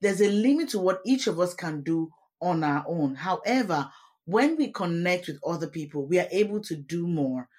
There's 0.01 0.21
a 0.21 0.29
limit 0.29 0.69
to 0.69 0.79
what 0.79 1.01
each 1.05 1.27
of 1.27 1.39
us 1.39 1.53
can 1.53 1.81
do 1.81 2.11
on 2.41 2.63
our 2.63 2.83
own. 2.87 3.15
However 3.15 3.89
when 4.25 4.55
we 4.55 4.71
connect 4.71 5.27
with 5.27 5.39
other 5.45 5.67
people 5.67 6.05
we 6.05 6.19
are 6.19 6.27
able 6.31 6.61
to 6.61 6.75
do 6.75 7.07
more. 7.07 7.49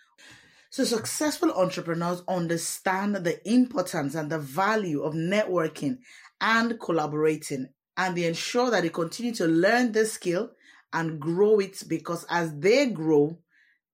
So 0.71 0.85
successful 0.85 1.53
entrepreneurs 1.53 2.23
understand 2.27 3.17
the 3.17 3.49
importance 3.49 4.15
and 4.15 4.31
the 4.31 4.39
value 4.39 5.03
of 5.03 5.15
networking 5.15 5.99
and 6.41 6.81
collaborating 6.81 7.69
and 7.97 8.17
they 8.17 8.25
ensure 8.25 8.71
that 8.71 8.83
they 8.83 8.89
continue 8.89 9.33
to 9.35 9.47
learn 9.47 9.93
this 9.93 10.13
skill 10.13 10.51
and 10.93 11.21
grow 11.21 11.59
it 11.59 11.83
because 11.89 12.25
as 12.29 12.53
they 12.59 12.87
grow 12.87 13.39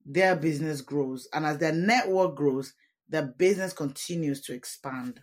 their 0.04 0.36
business 0.36 0.80
grows. 0.80 1.28
And 1.32 1.44
as 1.44 1.58
their 1.58 1.72
network 1.72 2.36
grows, 2.36 2.72
their 3.08 3.22
business 3.22 3.72
continues 3.72 4.40
to 4.42 4.54
expand. 4.54 5.22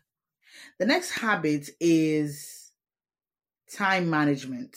The 0.80 0.86
next 0.86 1.12
habit 1.12 1.70
is 1.80 2.72
time 3.74 4.10
management. 4.10 4.76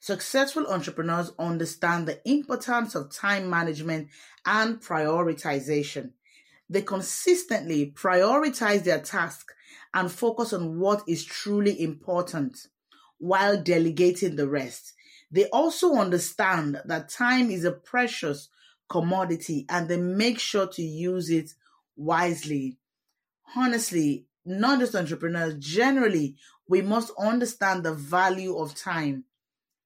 Successful 0.00 0.66
entrepreneurs 0.66 1.32
understand 1.38 2.06
the 2.06 2.20
importance 2.28 2.94
of 2.94 3.10
time 3.10 3.48
management 3.48 4.08
and 4.44 4.80
prioritization. 4.80 6.10
They 6.68 6.82
consistently 6.82 7.92
prioritize 7.96 8.84
their 8.84 9.00
task 9.00 9.46
and 9.94 10.10
focus 10.10 10.52
on 10.52 10.78
what 10.78 11.02
is 11.08 11.24
truly 11.24 11.80
important 11.80 12.66
while 13.18 13.62
delegating 13.62 14.36
the 14.36 14.48
rest. 14.48 14.92
They 15.30 15.46
also 15.48 15.94
understand 15.94 16.80
that 16.84 17.08
time 17.08 17.50
is 17.50 17.64
a 17.64 17.72
precious 17.72 18.48
commodity 18.94 19.66
and 19.68 19.88
they 19.88 19.96
make 19.96 20.38
sure 20.38 20.68
to 20.68 20.80
use 20.80 21.28
it 21.28 21.52
wisely. 21.96 22.78
Honestly, 23.56 24.26
not 24.44 24.78
just 24.78 24.94
entrepreneurs, 24.94 25.56
generally, 25.58 26.36
we 26.68 26.80
must 26.80 27.10
understand 27.18 27.82
the 27.82 27.92
value 27.92 28.56
of 28.56 28.76
time 28.76 29.24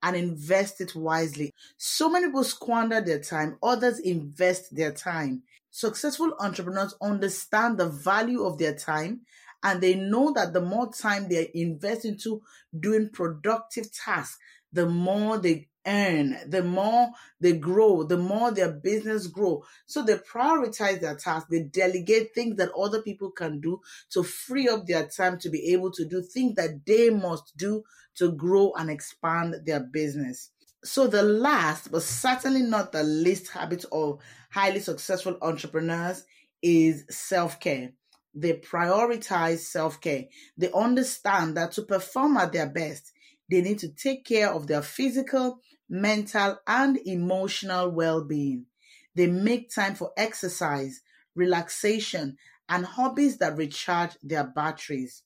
and 0.03 0.15
invest 0.15 0.83
it 0.83 0.95
wisely. 0.95 1.55
So 1.79 2.11
many 2.11 2.27
people 2.27 2.45
squander 2.45 3.01
their 3.01 3.19
time, 3.19 3.57
others 3.63 3.99
invest 3.99 4.77
their 4.77 4.93
time. 4.93 5.43
Successful 5.71 6.35
entrepreneurs 6.39 6.95
understand 7.01 7.79
the 7.79 7.89
value 7.89 8.45
of 8.45 8.59
their 8.59 8.75
time 8.75 9.23
and 9.63 9.81
they 9.81 9.95
know 9.95 10.35
that 10.35 10.53
the 10.53 10.61
more 10.61 10.93
time 10.93 11.31
they 11.31 11.51
invest 11.55 12.05
into 12.05 12.43
doing 12.79 13.09
productive 13.09 13.91
tasks, 13.91 14.37
the 14.71 14.85
more 14.85 15.39
they 15.39 15.68
earn, 15.89 16.37
the 16.47 16.63
more 16.63 17.11
they 17.41 17.55
grow, 17.55 18.03
the 18.03 18.19
more 18.19 18.51
their 18.51 18.71
business 18.71 19.27
grow. 19.27 19.65
So 19.87 20.03
they 20.03 20.17
prioritize 20.17 21.01
their 21.01 21.17
tasks, 21.17 21.49
they 21.51 21.63
delegate 21.63 22.35
things 22.35 22.57
that 22.57 22.73
other 22.79 23.01
people 23.01 23.31
can 23.31 23.61
do 23.61 23.81
to 24.11 24.23
free 24.23 24.69
up 24.69 24.87
their 24.87 25.09
time 25.09 25.39
to 25.39 25.49
be 25.49 25.73
able 25.73 25.91
to 25.93 26.05
do 26.05 26.21
things 26.21 26.55
that 26.57 26.85
they 26.87 27.11
must 27.11 27.57
do 27.57 27.83
to 28.17 28.33
grow 28.33 28.73
and 28.77 28.91
expand 28.91 29.55
their 29.65 29.81
business. 29.81 30.51
So 30.85 31.07
the 31.07 31.23
last, 31.23 31.91
but 31.91 32.03
certainly 32.03 32.63
not 32.63 32.93
the 32.93 33.03
least 33.03 33.49
habit 33.51 33.85
of 33.91 34.21
highly 34.51 34.81
successful 34.81 35.39
entrepreneurs 35.43 36.25
is 36.63 37.05
self-care. 37.11 37.93
They 38.35 38.55
prioritize 38.55 39.59
self-care. 39.61 40.27
They 40.57 40.71
understand 40.73 41.57
that 41.57 41.73
to 41.73 41.83
perform 41.83 42.37
at 42.37 42.53
their 42.53 42.69
best, 42.69 43.13
they 43.51 43.63
need 43.63 43.79
to 43.81 43.89
take 43.89 44.25
care 44.25 44.51
of 44.51 44.67
their 44.67 44.83
physical, 44.83 45.61
mental, 45.89 46.59
and 46.67 46.99
emotional 47.07 47.91
well 47.91 48.25
being. 48.25 48.67
They 49.15 49.27
make 49.27 49.71
time 49.71 49.95
for 49.95 50.13
exercise, 50.17 51.01
relaxation, 51.35 52.37
and 52.69 52.85
hobbies 52.85 53.39
that 53.39 53.57
recharge 53.57 54.17
their 54.23 54.45
batteries. 54.45 55.23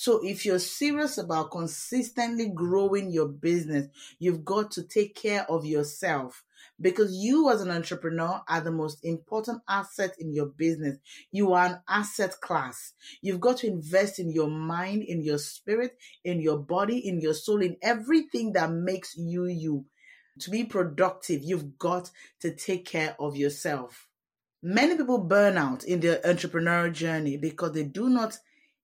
So, 0.00 0.24
if 0.24 0.46
you're 0.46 0.58
serious 0.58 1.18
about 1.18 1.50
consistently 1.50 2.48
growing 2.48 3.10
your 3.10 3.28
business, 3.28 3.88
you've 4.18 4.46
got 4.46 4.70
to 4.70 4.82
take 4.82 5.14
care 5.14 5.44
of 5.50 5.66
yourself 5.66 6.42
because 6.80 7.14
you, 7.14 7.50
as 7.50 7.60
an 7.60 7.70
entrepreneur, 7.70 8.40
are 8.48 8.62
the 8.62 8.70
most 8.70 9.04
important 9.04 9.60
asset 9.68 10.14
in 10.18 10.32
your 10.32 10.46
business. 10.46 10.96
You 11.32 11.52
are 11.52 11.66
an 11.66 11.80
asset 11.86 12.40
class. 12.40 12.94
You've 13.20 13.42
got 13.42 13.58
to 13.58 13.66
invest 13.66 14.18
in 14.18 14.30
your 14.30 14.48
mind, 14.48 15.02
in 15.02 15.20
your 15.22 15.36
spirit, 15.36 15.98
in 16.24 16.40
your 16.40 16.56
body, 16.56 17.06
in 17.06 17.20
your 17.20 17.34
soul, 17.34 17.60
in 17.60 17.76
everything 17.82 18.54
that 18.54 18.72
makes 18.72 19.18
you 19.18 19.44
you. 19.44 19.84
To 20.38 20.50
be 20.50 20.64
productive, 20.64 21.42
you've 21.42 21.78
got 21.78 22.10
to 22.40 22.54
take 22.54 22.86
care 22.86 23.16
of 23.20 23.36
yourself. 23.36 24.08
Many 24.62 24.96
people 24.96 25.18
burn 25.18 25.58
out 25.58 25.84
in 25.84 26.00
their 26.00 26.20
entrepreneurial 26.20 26.90
journey 26.90 27.36
because 27.36 27.72
they 27.72 27.84
do 27.84 28.08
not 28.08 28.38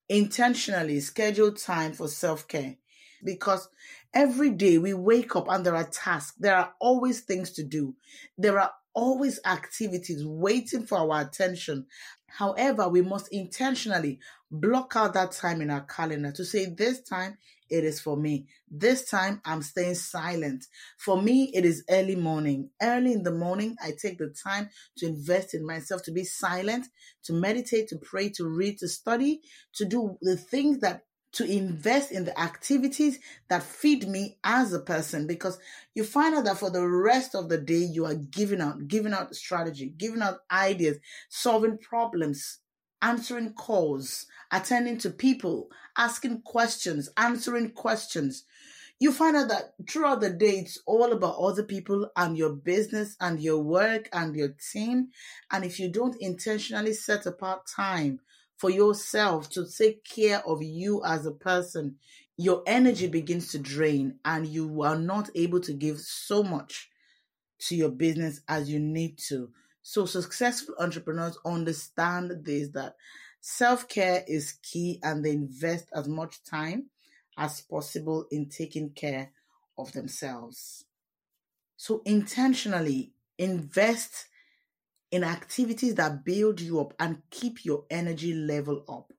intentionally 0.09 1.01
schedule 1.01 1.53
time 1.53 1.93
for 1.93 2.09
self 2.09 2.47
care 2.49 2.77
because 3.25 3.69
every 4.15 4.51
day 4.51 4.79
we 4.79 4.95
wake 4.95 5.35
up 5.37 5.49
and 5.49 5.65
there 5.65 5.77
are 5.77 5.89
tasks, 5.89 6.37
there 6.39 6.57
are 6.57 6.73
always 6.81 7.21
things 7.21 7.51
to 7.53 7.63
do, 7.63 7.95
there 8.39 8.59
are 8.59 8.73
always 8.95 9.39
activities 9.45 10.25
waiting 10.25 10.87
for 10.87 10.99
our 10.99 11.21
attention. 11.21 11.87
However, 12.27 12.89
we 12.89 13.03
must 13.03 13.29
intentionally 13.33 14.19
block 14.51 14.95
out 14.97 15.15
that 15.15 15.33
time 15.33 15.61
in 15.61 15.71
our 15.71 15.83
calendar 15.83 16.33
to 16.33 16.45
say, 16.45 16.67
This 16.67 17.03
time 17.03 17.39
it 17.71 17.85
is 17.85 18.01
for 18.01 18.17
me. 18.17 18.47
This 18.71 19.09
time 19.09 19.41
I'm 19.45 19.63
staying 19.63 19.95
silent. 19.97 20.67
For 20.99 21.21
me, 21.21 21.51
it 21.55 21.65
is 21.65 21.85
early 21.89 22.17
morning. 22.17 22.71
Early 22.83 23.13
in 23.13 23.23
the 23.23 23.33
morning, 23.33 23.77
I 23.83 23.93
take 24.01 24.19
the 24.19 24.35
time 24.45 24.71
to 24.99 25.07
invest 25.07 25.55
in 25.55 25.67
myself, 25.67 26.03
to 26.05 26.13
be 26.13 26.25
silent, 26.25 26.87
to 27.25 27.33
meditate, 27.33 27.89
to 27.89 27.99
pray, 27.99 28.29
to 28.31 28.49
read, 28.49 28.79
to 28.79 28.89
study, 28.89 29.41
to 29.75 29.85
do 29.85 30.19
the 30.21 30.37
things 30.37 30.79
that 30.81 31.03
to 31.33 31.45
invest 31.45 32.13
in 32.13 32.25
the 32.25 32.41
activities 32.41 33.19
that 33.49 33.63
feed 33.63 34.09
me 34.09 34.39
as 34.43 34.73
a 34.73 34.81
person 34.81 35.27
because 35.27 35.59
you 35.95 36.03
find 36.03 36.35
out 36.35 36.45
that 36.45 36.57
for 36.57 36.71
the 36.71 36.87
rest 36.87 37.35
of 37.35 37.51
the 37.51 37.59
day 37.59 37.75
you 37.75 38.07
are 38.07 38.15
giving 38.15 38.61
out 38.61 38.89
giving 38.89 39.13
out 39.13 39.35
strategy 39.35 39.93
giving 39.99 40.23
out 40.23 40.39
ideas 40.51 40.97
solving 41.29 41.77
problems 41.77 42.61
answering 43.03 43.53
calls, 43.53 44.27
attending 44.51 44.99
to 44.99 45.11
people, 45.11 45.69
asking 45.97 46.43
questions, 46.43 47.09
answering 47.17 47.71
questions. 47.71 48.45
You 48.99 49.13
find 49.13 49.37
out 49.37 49.49
that 49.49 49.75
throughout 49.89 50.23
the 50.23 50.31
day, 50.31 50.59
it's 50.59 50.79
all 50.87 51.13
about 51.13 51.37
other 51.39 51.63
people 51.63 52.11
and 52.17 52.37
your 52.37 52.53
business 52.55 53.15
and 53.21 53.41
your 53.41 53.63
work 53.63 54.09
and 54.13 54.35
your 54.35 54.55
team. 54.73 55.09
And 55.51 55.65
if 55.65 55.79
you 55.79 55.91
don't 55.91 56.17
intentionally 56.21 56.95
set 56.95 57.27
apart 57.27 57.67
time 57.67 58.21
for 58.57 58.71
yourself 58.71 59.51
to 59.51 59.67
take 59.67 60.03
care 60.03 60.43
of 60.47 60.63
you 60.63 61.03
as 61.05 61.27
a 61.27 61.33
person, 61.33 61.97
your 62.39 62.63
energy 62.67 63.07
begins 63.07 63.51
to 63.53 63.59
drain 63.59 64.19
and 64.25 64.47
you 64.47 64.83
are 64.83 64.99
not 64.99 65.29
able 65.35 65.61
to 65.61 65.73
give 65.75 66.01
so 66.01 66.43
much 66.43 66.91
to 67.59 67.77
your 67.77 67.91
business 67.91 68.41
as 68.49 68.71
you 68.71 68.79
need 68.79 69.19
to. 69.29 69.51
So 69.89 70.05
successful 70.05 70.75
entrepreneurs 70.81 71.39
understand 71.45 72.45
this 72.45 72.71
that 72.71 72.97
self-care 73.41 74.25
is 74.27 74.59
key 74.61 74.99
and 75.01 75.25
they 75.25 75.31
invest 75.31 75.87
as 75.95 76.09
much 76.09 76.43
time 76.43 76.87
as 77.39 77.61
possible 77.61 78.27
in 78.33 78.49
taking 78.49 78.91
care 78.91 79.31
of 79.79 79.93
themselves. 79.93 80.87
So 81.77 82.03
intentionally 82.05 83.13
invest 83.39 84.27
in 85.13 85.23
activities 85.23 85.95
that 85.95 86.25
build 86.25 86.61
you 86.61 86.81
up 86.81 86.93
and 86.99 87.23
keep 87.31 87.65
your 87.65 87.85
energy 87.89 88.35
level 88.35 88.85
up. 88.89 89.13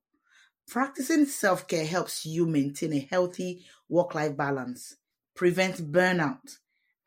Practicing 0.68 1.28
self 1.28 1.66
care 1.70 1.86
helps 1.86 2.26
you 2.26 2.46
maintain 2.46 2.92
a 2.92 3.08
healthy 3.10 3.64
work 3.88 4.14
life 4.14 4.36
balance, 4.36 4.98
prevent 5.34 5.94
burnout, 5.94 6.58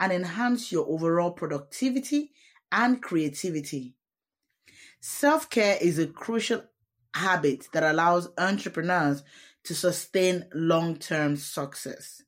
and 0.01 0.15
enhance 0.15 0.73
your 0.73 0.87
overall 0.89 1.33
productivity 1.33 2.33
and 2.73 3.03
creativity. 3.03 3.95
Self 5.01 5.49
care 5.49 5.79
is 5.81 5.99
a 5.99 6.07
crucial 6.07 6.65
habit 7.15 7.69
that 7.73 7.83
allows 7.83 8.29
entrepreneurs 8.39 9.23
to 9.65 9.75
sustain 9.75 10.47
long 10.55 10.97
term 10.97 11.37
success. 11.37 12.23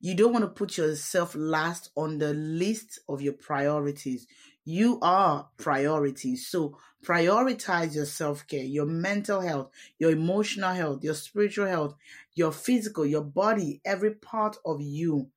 You 0.00 0.14
don't 0.14 0.32
want 0.32 0.44
to 0.44 0.50
put 0.50 0.78
yourself 0.78 1.34
last 1.34 1.90
on 1.96 2.18
the 2.18 2.32
list 2.32 3.00
of 3.08 3.20
your 3.20 3.32
priorities. 3.32 4.28
You 4.64 5.00
are 5.02 5.48
priorities. 5.56 6.46
So 6.46 6.78
prioritize 7.04 7.96
your 7.96 8.04
self 8.04 8.46
care, 8.46 8.62
your 8.62 8.86
mental 8.86 9.40
health, 9.40 9.70
your 9.98 10.12
emotional 10.12 10.74
health, 10.74 11.02
your 11.02 11.14
spiritual 11.14 11.66
health, 11.66 11.94
your 12.34 12.52
physical, 12.52 13.06
your 13.06 13.24
body, 13.24 13.80
every 13.84 14.14
part 14.14 14.56
of 14.64 14.80
you. 14.80 15.30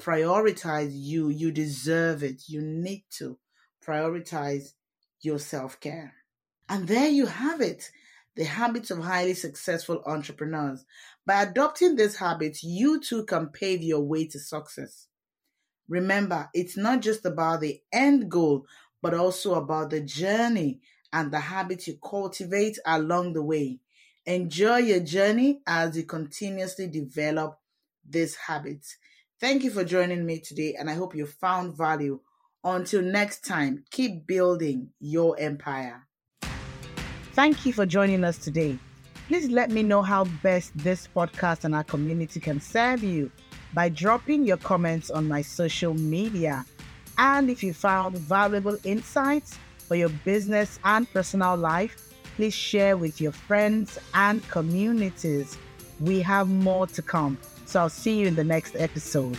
Prioritize 0.00 0.92
you. 0.92 1.28
You 1.28 1.50
deserve 1.50 2.22
it. 2.22 2.44
You 2.48 2.62
need 2.62 3.04
to 3.18 3.38
prioritize 3.86 4.72
your 5.20 5.38
self 5.38 5.80
care. 5.80 6.14
And 6.68 6.88
there 6.88 7.08
you 7.08 7.26
have 7.26 7.60
it 7.60 7.90
the 8.36 8.44
habits 8.44 8.90
of 8.90 8.98
highly 8.98 9.32
successful 9.34 10.02
entrepreneurs. 10.06 10.84
By 11.24 11.42
adopting 11.42 11.96
these 11.96 12.16
habits, 12.16 12.62
you 12.62 13.00
too 13.00 13.24
can 13.24 13.48
pave 13.48 13.82
your 13.82 14.02
way 14.02 14.26
to 14.28 14.38
success. 14.38 15.08
Remember, 15.88 16.50
it's 16.52 16.76
not 16.76 17.00
just 17.00 17.24
about 17.24 17.60
the 17.60 17.80
end 17.92 18.30
goal, 18.30 18.66
but 19.02 19.14
also 19.14 19.54
about 19.54 19.90
the 19.90 20.00
journey 20.00 20.80
and 21.12 21.32
the 21.32 21.40
habits 21.40 21.86
you 21.86 21.98
cultivate 22.02 22.78
along 22.84 23.32
the 23.32 23.42
way. 23.42 23.78
Enjoy 24.26 24.78
your 24.78 25.00
journey 25.00 25.62
as 25.66 25.96
you 25.96 26.02
continuously 26.04 26.88
develop 26.88 27.58
these 28.08 28.34
habits. 28.36 28.96
Thank 29.40 29.62
you 29.62 29.70
for 29.70 29.84
joining 29.84 30.26
me 30.26 30.40
today, 30.40 30.74
and 30.78 30.90
I 30.90 30.94
hope 30.94 31.14
you 31.14 31.26
found 31.26 31.76
value 31.76 32.20
until 32.66 33.00
next 33.00 33.44
time, 33.46 33.84
keep 33.92 34.26
building 34.26 34.90
your 34.98 35.38
empire. 35.38 36.06
Thank 37.32 37.64
you 37.64 37.72
for 37.72 37.86
joining 37.86 38.24
us 38.24 38.38
today. 38.38 38.76
Please 39.28 39.48
let 39.48 39.70
me 39.70 39.82
know 39.82 40.02
how 40.02 40.24
best 40.42 40.76
this 40.76 41.08
podcast 41.14 41.64
and 41.64 41.74
our 41.74 41.84
community 41.84 42.40
can 42.40 42.60
serve 42.60 43.04
you 43.04 43.30
by 43.72 43.88
dropping 43.88 44.44
your 44.44 44.56
comments 44.56 45.10
on 45.10 45.28
my 45.28 45.42
social 45.42 45.94
media. 45.94 46.64
And 47.18 47.48
if 47.48 47.62
you 47.62 47.72
found 47.72 48.18
valuable 48.18 48.76
insights 48.84 49.56
for 49.78 49.94
your 49.94 50.08
business 50.24 50.80
and 50.84 51.10
personal 51.12 51.56
life, 51.56 52.14
please 52.34 52.54
share 52.54 52.96
with 52.96 53.20
your 53.20 53.32
friends 53.32 53.98
and 54.14 54.46
communities. 54.48 55.56
We 56.00 56.20
have 56.22 56.48
more 56.48 56.86
to 56.88 57.02
come. 57.02 57.38
So 57.64 57.80
I'll 57.80 57.88
see 57.88 58.18
you 58.18 58.26
in 58.26 58.34
the 58.34 58.44
next 58.44 58.74
episode. 58.76 59.38